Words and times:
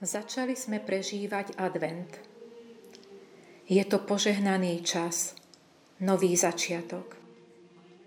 Začali 0.00 0.56
sme 0.56 0.80
prežívať 0.80 1.60
advent. 1.60 2.08
Je 3.68 3.84
to 3.84 4.00
požehnaný 4.00 4.80
čas, 4.80 5.36
nový 6.00 6.32
začiatok. 6.40 7.20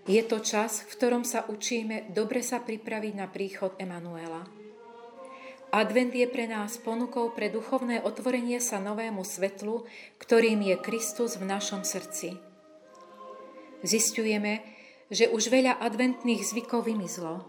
Je 0.02 0.18
to 0.26 0.42
čas, 0.42 0.82
v 0.82 0.90
ktorom 0.90 1.22
sa 1.22 1.46
učíme 1.46 2.10
dobre 2.10 2.42
sa 2.42 2.58
pripraviť 2.58 3.14
na 3.14 3.30
príchod 3.30 3.78
Emanuela. 3.78 4.42
Advent 5.70 6.10
je 6.10 6.26
pre 6.26 6.50
nás 6.50 6.82
ponukou 6.82 7.30
pre 7.30 7.46
duchovné 7.46 8.02
otvorenie 8.02 8.58
sa 8.58 8.82
novému 8.82 9.22
svetlu, 9.22 9.86
ktorým 10.18 10.66
je 10.66 10.76
Kristus 10.82 11.38
v 11.38 11.46
našom 11.46 11.86
srdci. 11.86 12.34
Zistujeme, 13.86 14.66
že 15.14 15.30
už 15.30 15.46
veľa 15.46 15.78
adventných 15.78 16.42
zvykov 16.42 16.90
vymizlo, 16.90 17.46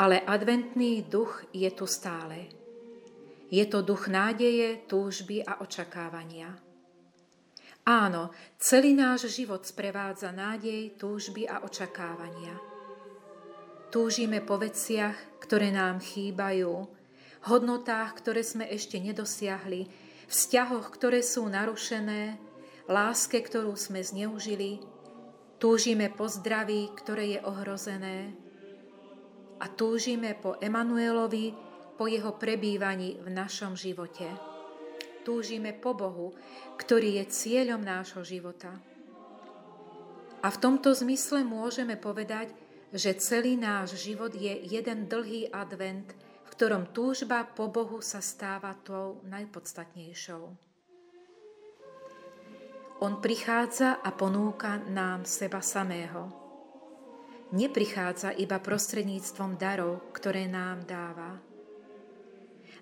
ale 0.00 0.24
adventný 0.24 1.04
duch 1.04 1.44
je 1.52 1.68
tu 1.68 1.84
stále. 1.84 2.63
Je 3.52 3.64
to 3.68 3.84
duch 3.84 4.08
nádeje, 4.08 4.84
túžby 4.88 5.44
a 5.44 5.60
očakávania. 5.60 6.56
Áno, 7.84 8.32
celý 8.56 8.96
náš 8.96 9.28
život 9.28 9.60
sprevádza 9.68 10.32
nádej, 10.32 10.96
túžby 10.96 11.44
a 11.44 11.60
očakávania. 11.60 12.56
Túžime 13.92 14.40
po 14.40 14.56
veciach, 14.56 15.44
ktoré 15.44 15.68
nám 15.68 16.00
chýbajú, 16.00 16.88
hodnotách, 17.44 18.16
ktoré 18.24 18.40
sme 18.40 18.64
ešte 18.72 18.96
nedosiahli, 18.96 19.86
vzťahoch, 20.32 20.88
ktoré 20.96 21.20
sú 21.20 21.44
narušené, 21.44 22.40
láske, 22.88 23.36
ktorú 23.44 23.76
sme 23.76 24.00
zneužili, 24.00 24.80
túžime 25.60 26.08
po 26.08 26.24
zdraví, 26.24 26.88
ktoré 26.96 27.36
je 27.36 27.40
ohrozené 27.44 28.32
a 29.60 29.68
túžime 29.70 30.36
po 30.36 30.56
Emanuelovi, 30.60 31.54
po 31.94 32.10
jeho 32.10 32.34
prebývaní 32.34 33.22
v 33.22 33.28
našom 33.30 33.78
živote. 33.78 34.26
Túžime 35.22 35.72
po 35.72 35.96
Bohu, 35.96 36.34
ktorý 36.76 37.22
je 37.22 37.24
cieľom 37.30 37.80
nášho 37.80 38.20
života. 38.26 38.76
A 40.44 40.52
v 40.52 40.60
tomto 40.60 40.92
zmysle 40.92 41.40
môžeme 41.40 41.96
povedať, 41.96 42.52
že 42.92 43.16
celý 43.16 43.56
náš 43.56 43.96
život 43.96 44.36
je 44.36 44.52
jeden 44.68 45.08
dlhý 45.08 45.48
advent, 45.48 46.12
v 46.44 46.48
ktorom 46.52 46.92
túžba 46.92 47.48
po 47.48 47.72
Bohu 47.72 48.04
sa 48.04 48.20
stáva 48.20 48.76
tou 48.84 49.24
najpodstatnejšou. 49.24 50.44
On 53.02 53.18
prichádza 53.18 54.04
a 54.04 54.12
ponúka 54.12 54.78
nám 54.92 55.24
seba 55.24 55.64
samého. 55.64 56.30
Neprichádza 57.56 58.36
iba 58.36 58.60
prostredníctvom 58.60 59.56
darov, 59.56 60.12
ktoré 60.14 60.46
nám 60.46 60.84
dáva 60.84 61.53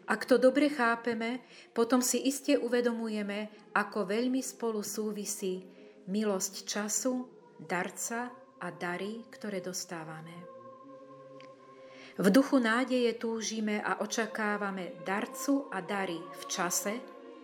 ak 0.06 0.26
to 0.26 0.38
dobre 0.38 0.66
chápeme, 0.70 1.42
potom 1.70 2.02
si 2.02 2.26
iste 2.26 2.58
uvedomujeme, 2.58 3.70
ako 3.74 4.06
veľmi 4.10 4.42
spolu 4.42 4.82
súvisí 4.82 5.62
milosť 6.10 6.54
času, 6.66 7.14
darca 7.62 8.30
a 8.58 8.68
dary, 8.74 9.22
ktoré 9.30 9.62
dostávame. 9.62 10.34
V 12.18 12.26
duchu 12.28 12.60
nádeje 12.60 13.16
túžime 13.16 13.80
a 13.80 14.04
očakávame 14.04 15.00
darcu 15.00 15.70
a 15.72 15.80
dary 15.80 16.20
v 16.20 16.42
čase, 16.44 16.94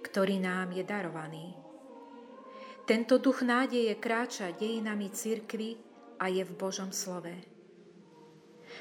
ktorý 0.04 0.36
nám 0.36 0.76
je 0.76 0.84
darovaný. 0.84 1.56
Tento 2.84 3.16
duch 3.20 3.44
nádeje 3.44 3.96
kráča 3.96 4.52
dejinami 4.52 5.08
cirkvy 5.12 5.76
a 6.20 6.28
je 6.28 6.44
v 6.44 6.52
Božom 6.56 6.92
slove. 6.92 7.57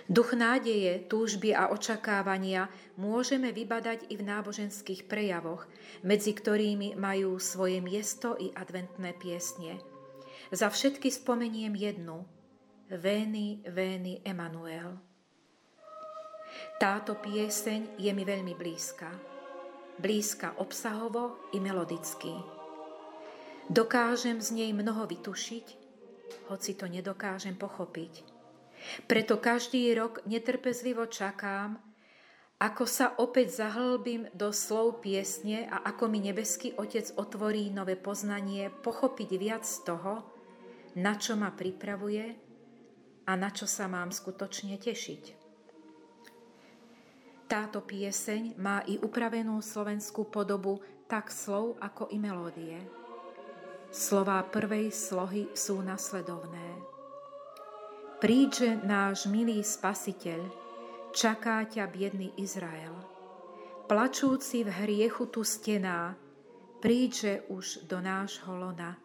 Duch 0.06 0.38
nádeje, 0.38 1.02
túžby 1.10 1.58
a 1.58 1.74
očakávania 1.74 2.70
môžeme 3.02 3.50
vybadať 3.50 4.14
i 4.14 4.16
v 4.22 4.24
náboženských 4.30 5.10
prejavoch, 5.10 5.66
medzi 6.06 6.38
ktorými 6.38 6.94
majú 6.94 7.42
svoje 7.42 7.82
miesto 7.82 8.38
i 8.38 8.54
adventné 8.54 9.18
piesne. 9.18 9.82
Za 10.54 10.70
všetky 10.70 11.10
spomeniem 11.10 11.74
jednu. 11.74 12.24
Vény, 12.88 13.66
Vény, 13.68 14.24
Emanuel. 14.24 14.96
Táto 16.80 17.20
pieseň 17.20 18.00
je 18.00 18.12
mi 18.16 18.24
veľmi 18.24 18.56
blízka. 18.56 19.12
Blízka 20.00 20.56
obsahovo 20.62 21.52
i 21.52 21.60
melodicky. 21.60 22.32
Dokážem 23.68 24.40
z 24.40 24.56
nej 24.56 24.72
mnoho 24.72 25.04
vytušiť, 25.04 25.68
hoci 26.48 26.72
to 26.80 26.88
nedokážem 26.88 27.60
pochopiť. 27.60 28.37
Preto 29.10 29.38
každý 29.42 29.94
rok 29.98 30.24
netrpezlivo 30.26 31.10
čakám, 31.10 31.80
ako 32.58 32.90
sa 32.90 33.14
opäť 33.22 33.62
zahlbím 33.62 34.34
do 34.34 34.50
slov 34.50 35.06
piesne 35.06 35.70
a 35.70 35.86
ako 35.86 36.10
mi 36.10 36.26
nebeský 36.26 36.74
Otec 36.74 37.14
otvorí 37.14 37.70
nové 37.70 37.94
poznanie, 37.94 38.74
pochopiť 38.74 39.30
viac 39.38 39.62
z 39.62 39.86
toho, 39.86 40.26
na 40.98 41.14
čo 41.14 41.38
ma 41.38 41.54
pripravuje 41.54 42.26
a 43.30 43.32
na 43.38 43.54
čo 43.54 43.70
sa 43.70 43.86
mám 43.86 44.10
skutočne 44.10 44.82
tešiť. 44.82 45.24
Táto 47.46 47.80
pieseň 47.86 48.58
má 48.60 48.82
i 48.90 48.98
upravenú 49.00 49.62
slovenskú 49.62 50.28
podobu 50.28 50.82
tak 51.06 51.32
slov 51.32 51.80
ako 51.80 52.12
i 52.12 52.18
melódie. 52.20 52.76
Slová 53.94 54.44
prvej 54.44 54.92
slohy 54.92 55.48
sú 55.56 55.80
nasledovné. 55.80 56.97
Príďže 58.18 58.82
náš 58.82 59.30
milý 59.30 59.62
spasiteľ, 59.62 60.42
čaká 61.14 61.62
ťa 61.70 61.86
biedný 61.86 62.34
Izrael. 62.42 62.98
Plačúci 63.86 64.66
v 64.66 64.74
hriechu 64.74 65.30
tu 65.30 65.46
stená, 65.46 66.18
príďže 66.82 67.46
už 67.46 67.86
do 67.86 68.02
nášho 68.02 68.58
lona. 68.58 68.98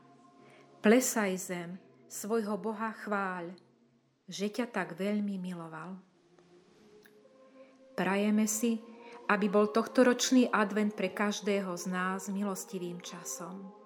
Plesaj 0.81 1.33
zem, 1.37 1.77
svojho 2.09 2.57
Boha 2.57 2.97
chváľ, 3.05 3.53
že 4.25 4.49
ťa 4.49 4.73
tak 4.73 4.97
veľmi 4.97 5.37
miloval. 5.37 5.93
Prajeme 7.93 8.49
si, 8.49 8.81
aby 9.29 9.45
bol 9.53 9.69
tohtoročný 9.69 10.49
advent 10.49 10.97
pre 10.97 11.13
každého 11.13 11.77
z 11.77 11.85
nás 11.93 12.33
milostivým 12.33 12.97
časom. 13.05 13.77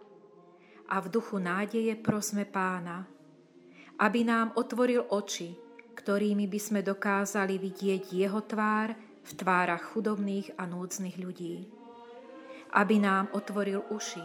A 0.87 1.03
v 1.03 1.11
duchu 1.11 1.43
nádeje 1.43 1.99
prosme 1.99 2.47
pána, 2.47 3.11
aby 3.97 4.29
nám 4.29 4.53
otvoril 4.61 5.09
oči, 5.09 5.57
ktorými 5.97 6.45
by 6.45 6.61
sme 6.61 6.81
dokázali 6.85 7.57
vidieť 7.57 8.13
Jeho 8.13 8.41
tvár 8.45 8.93
v 9.27 9.31
tvárach 9.33 9.97
chudobných 9.97 10.55
a 10.61 10.69
núdznych 10.69 11.17
ľudí. 11.17 11.65
Aby 12.77 13.01
nám 13.01 13.33
otvoril 13.33 13.81
uši, 13.89 14.23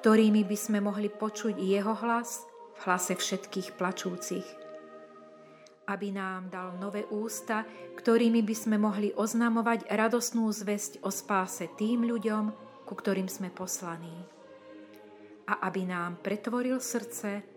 ktorými 0.00 0.48
by 0.48 0.56
sme 0.56 0.78
mohli 0.80 1.12
počuť 1.12 1.60
Jeho 1.60 1.92
hlas 1.92 2.48
v 2.76 2.80
hlase 2.88 3.12
všetkých 3.16 3.76
plačúcich. 3.76 4.48
Aby 5.86 6.10
nám 6.10 6.50
dal 6.50 6.74
nové 6.80 7.06
ústa, 7.12 7.62
ktorými 8.00 8.42
by 8.42 8.56
sme 8.56 8.76
mohli 8.80 9.12
oznamovať 9.14 9.86
radosnú 9.92 10.50
zväzť 10.50 11.04
o 11.04 11.12
spáse 11.12 11.68
tým 11.78 12.08
ľuďom, 12.08 12.44
ku 12.88 12.94
ktorým 12.96 13.28
sme 13.30 13.52
poslaní. 13.52 14.14
A 15.46 15.62
aby 15.70 15.86
nám 15.86 16.18
pretvoril 16.18 16.82
srdce, 16.82 17.55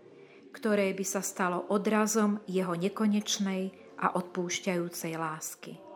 ktoré 0.50 0.92
by 0.94 1.04
sa 1.06 1.22
stalo 1.22 1.70
odrazom 1.70 2.42
jeho 2.46 2.74
nekonečnej 2.74 3.70
a 4.00 4.16
odpúšťajúcej 4.16 5.14
lásky. 5.18 5.89